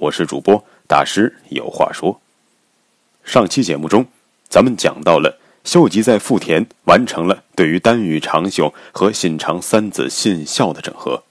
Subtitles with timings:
[0.00, 2.18] 我是主播大师，有话说。
[3.22, 4.06] 上期节目中，
[4.48, 11.22] 咱们讲到了秀吉在富田完成了对于丹羽长秀和信长三子信孝的整合，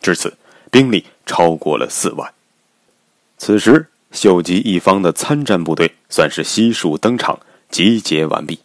[0.00, 0.36] 至此
[0.68, 2.28] 兵力超过了四万。
[3.38, 7.38] 此时，秀吉一方的参战部队算是悉数登场，
[7.70, 8.58] 集结完毕。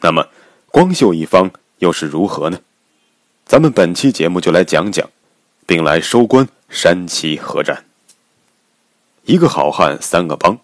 [0.00, 0.26] 那么，
[0.68, 2.58] 光秀一方又是如何呢？
[3.44, 5.06] 咱们本期节目就来讲讲，
[5.66, 7.84] 并来收官山崎合战。
[9.26, 10.56] 一个好汉三个帮，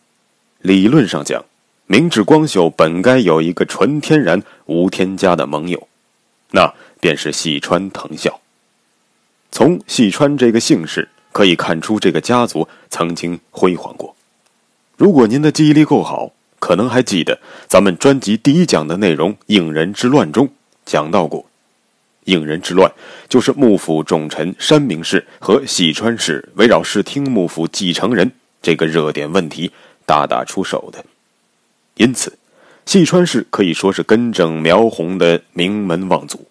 [0.61, 1.45] 理论上讲，
[1.89, 5.89] 明智光秀本该有一个纯天然无添加的盟友，
[6.53, 8.41] 那便是细川藤孝。
[9.51, 14.15] 从细川这个姓氏可以看出，这个家族曾经辉煌过。
[14.97, 20.49] 如果您的记忆力够好，可能还记得咱们专辑第一讲的内容《应人之乱》中
[20.87, 21.45] 讲到过，
[22.27, 22.93] 应人之乱
[23.29, 28.31] 就是幕府重臣山明氏和细川氏围绕室町幕府继承人。
[28.63, 29.73] 这个热点问题
[30.07, 31.05] 大打出手的，
[31.97, 32.39] 因此，
[32.87, 36.47] 细川氏可以说是根正苗红的名门望族。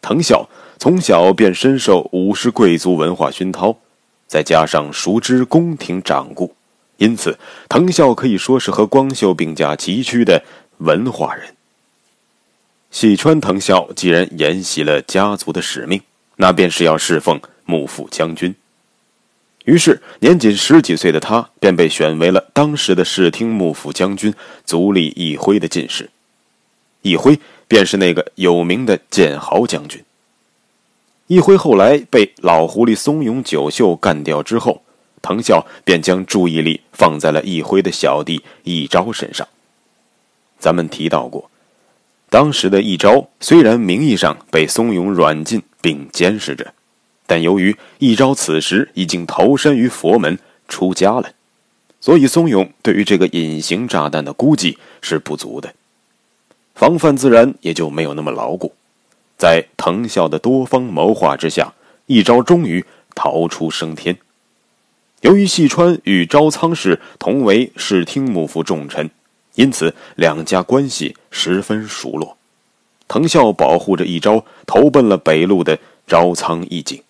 [0.00, 3.76] 藤孝从小便深受武士贵族文化熏陶，
[4.26, 6.54] 再加上熟知宫廷掌故，
[6.96, 10.42] 因此藤孝可以说是和光秀并驾齐驱的
[10.78, 11.54] 文化人。
[12.90, 16.00] 细川藤孝既然沿袭了家族的使命，
[16.36, 18.54] 那便是要侍奉幕府将军。
[19.70, 26.10] 于是，年仅十几岁的他便被选为了当时的视听幕府将军足利义辉的进士。
[27.02, 30.02] 义辉便是那个有名的剑豪将军。
[31.28, 34.82] 义辉后来被老狐狸松永久秀干掉之后，
[35.22, 39.46] 藤孝便将注意力放在了义辉的小弟义昭身上。
[40.58, 41.48] 咱们提到过，
[42.28, 46.74] 当时的义昭虽然名义上被松永软禁并监视着。
[47.30, 50.36] 但由于一昭此时已经投身于佛门
[50.66, 51.32] 出家了，
[52.00, 55.72] 所以松永对于这个隐形炸弹的估计是不足的，
[56.74, 58.74] 防范自然也就没有那么牢固。
[59.38, 61.72] 在藤孝的多方谋划之下，
[62.06, 64.18] 一昭终于逃出升天。
[65.20, 69.08] 由于细川与朝仓氏同为室町幕府重臣，
[69.54, 72.36] 因此两家关系十分熟络。
[73.06, 77.00] 藤孝保护着一昭，投奔了北路的朝仓义景。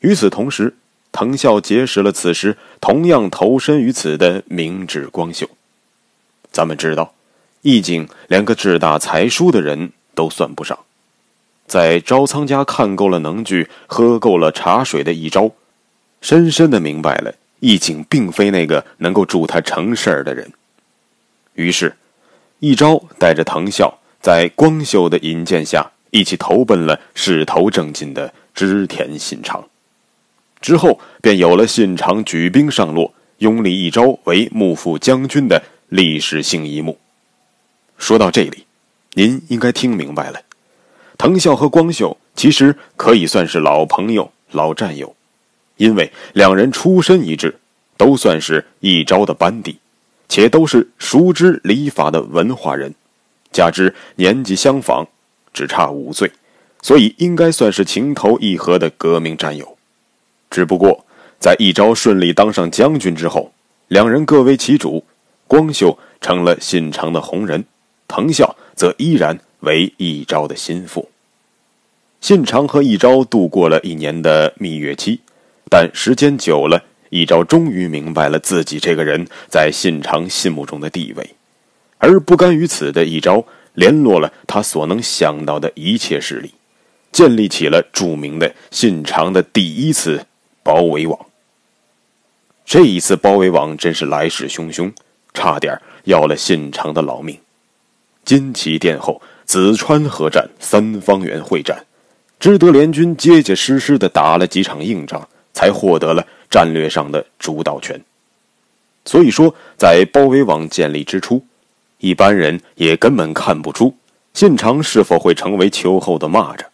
[0.00, 0.74] 与此同时，
[1.12, 5.48] 藤孝结识了此时同样投身于此的明智光秀。
[6.50, 7.14] 咱们知道，
[7.62, 10.78] 义景连个志大才疏的人都算不上，
[11.66, 15.50] 在招仓家看够了能剧、喝够了茶水的一招，
[16.20, 20.50] 深深的明白了义景并非那个能够助他成事儿的人。
[21.54, 21.94] 于是，
[22.58, 29.64] 一招带着藤孝，在光秀的引荐下，一起投奔了势头正劲的织田信长。
[30.60, 36.98] 之后便有了信长举兵上洛，拥立一朝为幕府将军的历史性一幕。
[37.96, 38.64] 说到这里，
[39.14, 40.40] 您应该听明白了，
[41.16, 45.14] 藤孝和光秀其实可以算是老朋友、老战友，
[45.76, 47.58] 因为两人出身一致，
[47.96, 49.78] 都算是一朝的班底，
[50.28, 52.94] 且都是熟知礼法的文化人，
[53.50, 55.06] 加之年纪相仿，
[55.52, 56.30] 只差五岁，
[56.82, 59.76] 所以应该算是情投意合的革命战友。
[60.50, 61.06] 只不过，
[61.38, 63.52] 在一昭顺利当上将军之后，
[63.86, 65.04] 两人各为其主，
[65.46, 67.64] 光秀成了信长的红人，
[68.08, 71.08] 藤孝则依然为一昭的心腹。
[72.20, 75.20] 信长和一昭度过了一年的蜜月期，
[75.70, 81.34] 但时间久了，一昭终于明白了自己这个人在信长心目中的地位，
[81.98, 83.44] 而不甘于此的一昭，
[83.74, 86.52] 联络了他所能想到的一切势力，
[87.12, 90.26] 建立起了著名的信长的第一次。
[90.62, 91.18] 包围网。
[92.64, 94.92] 这一次包围网真是来势汹汹，
[95.34, 97.38] 差点要了信长的老命。
[98.24, 101.84] 金崎殿后、紫川河战、三方原会战，
[102.38, 108.00] 知德联军结结实实的打了几场硬仗，才获得了战略上的主导权。
[109.04, 111.44] 所以说，在包围网建立之初，
[111.98, 113.96] 一般人也根本看不出
[114.34, 116.66] 信长是否会成为秋后的蚂蚱。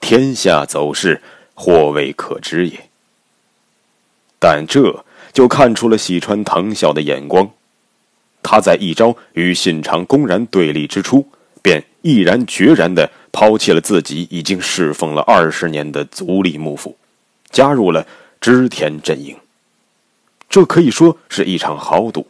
[0.00, 1.20] 天下走势，
[1.52, 2.88] 或未可知也。
[4.38, 7.50] 但这就看出了喜川藤孝的眼光。
[8.42, 11.26] 他在一朝与信长公然对立之初，
[11.60, 16.96] 便毅然决然地抛弃了自己已经侍奉了二十年的足利幕府，
[17.50, 18.06] 加入了
[18.40, 19.36] 织田阵营。
[20.48, 22.26] 这可以说是一场豪赌，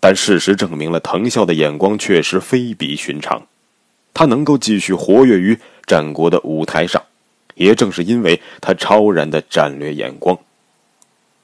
[0.00, 3.46] 但事实证明了藤孝的眼光确实非比寻常。
[4.12, 7.00] 他能够继续活跃于战国的舞台上，
[7.54, 10.36] 也正是因为他超然的战略眼光。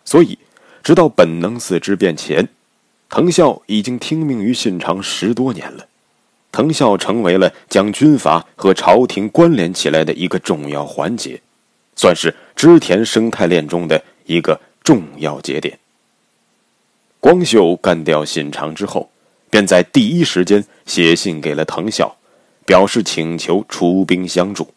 [0.07, 0.39] 所以，
[0.83, 2.49] 直到本能寺之变前，
[3.11, 5.87] 藤孝已经听命于信长十多年了。
[6.53, 11.43] 藤孝成为了将军阀和朝廷关联起来的一个重要环节，
[11.97, 15.79] 算是织田生态链中的一个重要节点。
[17.19, 19.11] 光秀干掉信长之后，
[19.51, 22.17] 便在第一时间写信给了藤孝，
[22.65, 24.73] 表示请求出兵相助。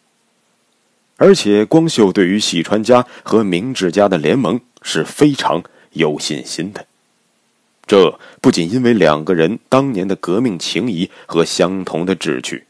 [1.20, 4.58] 而且，光秀对于细川家和明治家的联盟。
[4.82, 5.62] 是非常
[5.92, 6.86] 有信心的。
[7.86, 12.64] 这不仅因为两个人当年的革命情谊和相同的志趣，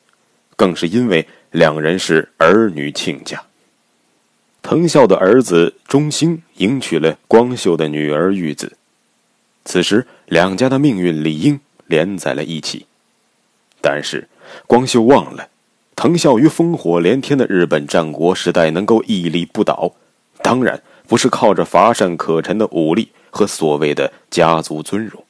[0.56, 3.40] 更是因为两人是儿女亲家。
[4.60, 8.76] 藤孝的儿子中兴迎娶了光秀的女儿玉子，
[9.64, 12.86] 此时两家的命运理应连在了一起。
[13.80, 14.28] 但是
[14.66, 15.48] 光秀忘了，
[16.00, 19.92] 藤孝于烽火连天的日本战国时代能够屹立不倒，
[20.42, 20.80] 当然。
[21.06, 25.22] 不是靠着乏善可陈的武力和所谓的家族尊荣，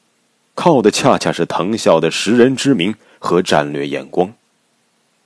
[0.55, 4.33] 靠的恰恰是藤孝的识人之明和战略眼光。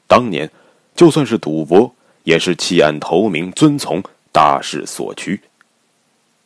[0.06, 0.49] 当年，
[0.94, 1.93] 就算是赌博，
[2.23, 4.02] 也是弃暗投明，遵从
[4.32, 5.40] 大势所趋。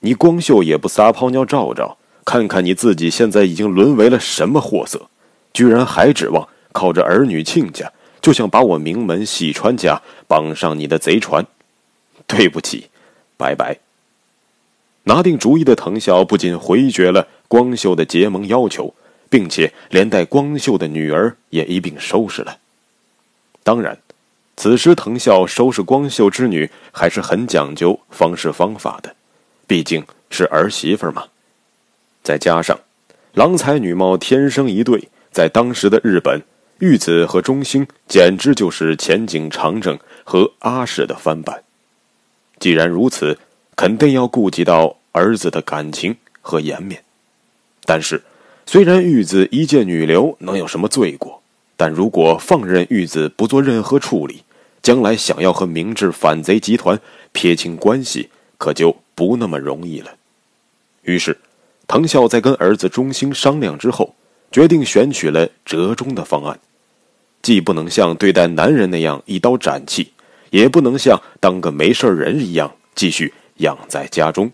[0.01, 5.09] 你光秀也不撒泡尿照照，看看你自己现在已经沦为了什么货色，
[5.53, 7.93] 居然还指望靠着儿女亲家，
[8.29, 11.47] 就想把我名门细川家绑上你的贼船？
[12.27, 12.91] 对不起，
[13.39, 13.79] 拜拜。
[15.05, 18.93] 拿定主意的藤孝不仅回绝了光秀的结盟要求，
[19.31, 22.59] 并且连带光秀的女儿也一并收拾了。
[23.63, 23.97] 当然，
[24.59, 29.17] 此时藤孝收拾光秀之女还是很讲究方式方法的，
[29.67, 31.25] 毕竟是儿媳妇嘛。
[32.23, 32.79] 再加上
[33.33, 36.43] 郎才女貌天生一对，在当时的日本，
[36.79, 41.63] 玉子和中兴简直就是前景长政和阿史的翻版。
[42.59, 43.39] 既然如此，
[43.77, 44.97] 肯定要顾及到。
[45.11, 47.03] 儿子的感情和颜面，
[47.85, 48.23] 但是，
[48.67, 51.43] 虽然玉子一介女流能有什么罪过？
[51.77, 54.45] 但如果放任玉子不做任何处理，
[54.81, 57.01] 将来想要和明治反贼集团
[57.33, 58.29] 撇清关系，
[58.59, 60.13] 可就不那么容易了。
[61.03, 61.37] 于是，
[61.89, 64.15] 藤孝在跟儿子中兴商量之后，
[64.53, 66.61] 决定选取了折中的方案，
[67.43, 70.09] 既不能像对待男人那样一刀斩去，
[70.51, 74.51] 也不能像当个没事人一样继续养在家中。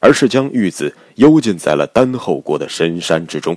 [0.00, 3.56] 而是将玉子幽禁在了丹后国的深山之中，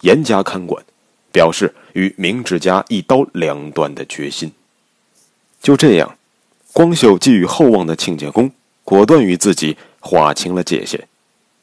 [0.00, 0.84] 严加看管，
[1.30, 4.50] 表示与明治家一刀两断的决心。
[5.62, 6.18] 就这样，
[6.72, 8.50] 光秀寄予厚望的亲家公
[8.82, 11.06] 果断与自己划清了界限，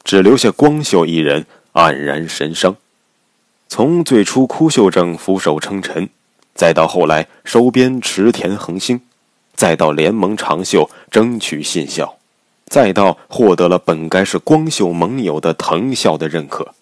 [0.02, 2.74] 只留下光秀一人黯然神伤。
[3.68, 6.08] 从最初枯秀正俯首称臣，
[6.54, 9.00] 再到后来收编池田恒星，
[9.54, 12.18] 再到联盟长袖争取信孝。
[12.66, 16.74] 再到获得了本该是光秀盟友的藤孝的认可，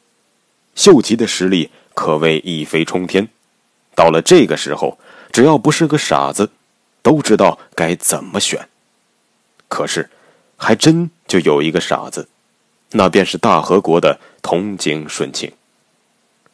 [0.76, 3.28] 秀吉的实力可谓一飞冲天。
[3.96, 4.98] 到了这个时候，
[5.32, 6.50] 只要不是个傻子，
[7.02, 8.68] 都知道该怎么选。
[9.66, 10.08] 可是，
[10.56, 12.28] 还真就有一个傻子，
[12.92, 15.50] 那便是大和国的同井顺庆。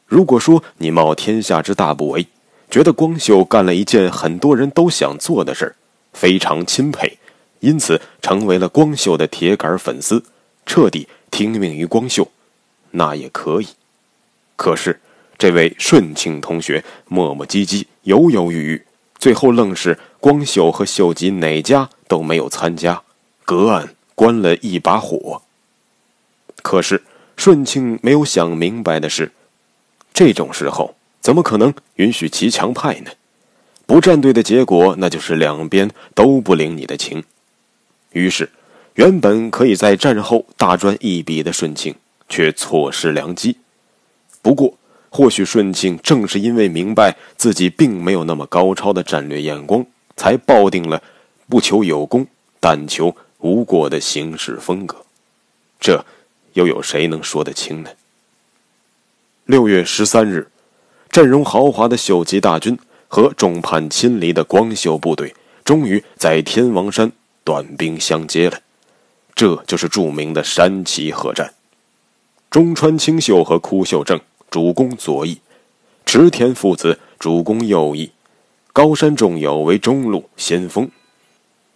[0.06, 2.26] 如果说你冒天下之大不韪，
[2.70, 5.74] 觉得光秀干了一件很多人都想做的事
[6.12, 7.18] 非常钦佩。
[7.60, 10.22] 因此，成为了光秀的铁杆粉丝，
[10.66, 12.30] 彻底听命于光秀，
[12.90, 13.68] 那也可以。
[14.56, 15.00] 可是，
[15.38, 18.86] 这位顺庆同学磨磨唧唧、犹犹豫豫，
[19.18, 23.02] 最后愣是光秀和秀吉哪家都没有参加，
[23.44, 25.42] 隔岸观了一把火。
[26.62, 27.02] 可是，
[27.36, 29.32] 顺庆没有想明白的是，
[30.12, 30.94] 这种时候
[31.26, 33.10] 怎么可能允许骑墙派呢？
[33.84, 37.24] 不站队的结果，那就是两边都不领你的情。
[38.12, 38.48] 于是，
[38.94, 41.92] 原本可以在战后大赚一笔的顺庆，
[42.28, 43.56] 却错失良机。
[44.40, 44.78] 不过，
[45.10, 49.84] 或许顺庆正是因为明白自己并没有那么高超的战略眼光，
[50.16, 51.02] 才抱定了
[51.48, 52.24] 不求有功，
[52.60, 55.04] 但求无过的行事风格。
[55.80, 56.06] 这，
[56.52, 57.90] 又有谁能说得清呢？
[59.44, 60.48] 六月十三日，
[61.16, 67.10] 阵容豪华的秀吉大军和众叛亲离的光秀部队，终于在天王山。
[67.42, 68.58] 短兵相接了，
[69.34, 71.54] 这就是著名的山崎合战。
[72.50, 74.20] 中川清秀和枯秀正
[74.50, 75.40] 主攻左翼，
[76.04, 78.10] 池田父子主攻右翼，
[78.74, 80.90] 高山重友为中路先锋，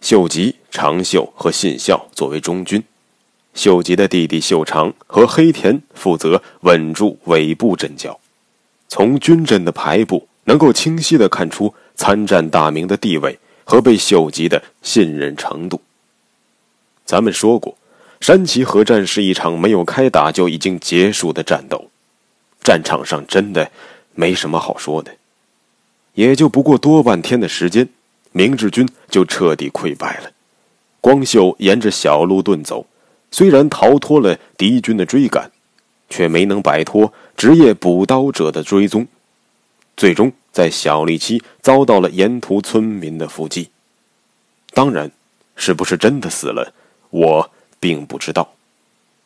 [0.01, 2.83] 秀吉、长秀和信孝作为中军，
[3.55, 8.19] 秀吉的弟弟秀长和黑田负责稳住尾部阵脚。
[8.93, 15.79] 从军阵的排布，能够清晰地看出参战大名的地位和被秀吉的信任程度。
[17.05, 17.77] 咱们说过，
[18.19, 21.89] 山崎合战是一场没有开打就已经结束的战斗，
[22.61, 23.71] 战场上真的
[24.13, 25.09] 没什么好说的。
[26.15, 27.87] 也就不过多半天的时间，
[28.33, 30.31] 明治军就彻底溃败了。
[30.99, 32.85] 光秀沿着小路遁走，
[33.31, 35.49] 虽然逃脱了敌军的追赶。
[36.11, 39.07] 却没能摆脱职业补刀者的追踪，
[39.95, 43.69] 最终在小利期遭到了沿途村民的伏击。
[44.73, 45.09] 当然，
[45.55, 46.73] 是不是真的死了，
[47.09, 47.49] 我
[47.79, 48.53] 并不知道。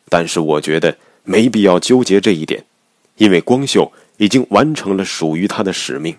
[0.08, 2.64] 但是我觉得没必要纠结这一点，
[3.16, 6.16] 因为光秀已经完成了属于他的使命。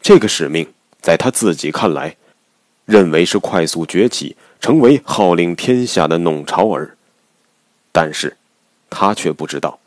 [0.00, 2.16] 这个使命在他自己看来，
[2.84, 6.96] 认为是快速崛起，成为号令天下的弄潮儿。
[7.90, 8.36] 但是。
[8.90, 9.78] 他却不知道，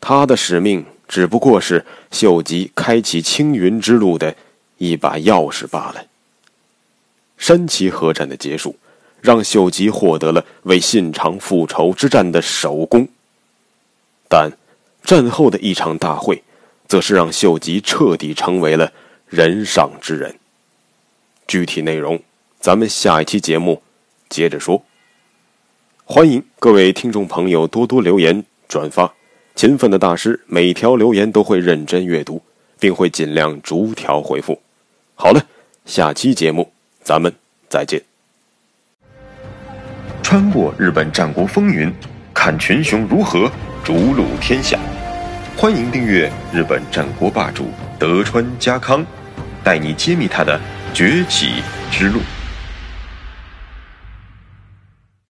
[0.00, 4.34] 他的使命只不过是秀吉开启青云之路的
[4.78, 6.06] 一把钥匙罢了。
[7.36, 8.76] 山崎合战的结束，
[9.20, 13.08] 让秀吉获得了为信长复仇之战的首功。
[14.28, 14.50] 但
[15.04, 16.42] 战后的一场大会，
[16.88, 18.92] 则是让秀吉彻底成为了
[19.28, 20.38] 人上之人。
[21.46, 22.20] 具体内容，
[22.58, 23.82] 咱们下一期节目
[24.28, 24.82] 接着说。
[26.08, 29.12] 欢迎各位听众朋友多多留言转发，
[29.56, 32.40] 勤奋的大师每条留言都会认真阅读，
[32.78, 34.62] 并会尽量逐条回复。
[35.16, 35.44] 好了，
[35.84, 36.72] 下期节目
[37.02, 37.34] 咱们
[37.68, 38.00] 再见。
[40.22, 41.92] 穿过日本战国风云，
[42.32, 43.50] 看群雄如何
[43.82, 44.78] 逐鹿天下。
[45.56, 47.66] 欢迎订阅日本战国霸主
[47.98, 49.04] 德川家康，
[49.64, 50.60] 带你揭秘他的
[50.94, 51.54] 崛起
[51.90, 52.20] 之路。